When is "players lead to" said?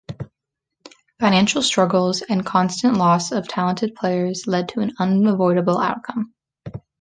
3.93-4.79